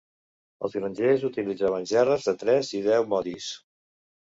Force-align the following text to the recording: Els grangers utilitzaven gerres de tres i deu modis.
Els 0.67 0.71
grangers 0.77 1.25
utilitzaven 1.29 1.87
gerres 1.93 2.27
de 2.31 2.35
tres 2.47 2.73
i 2.81 2.85
deu 2.91 3.09
modis. 3.15 3.53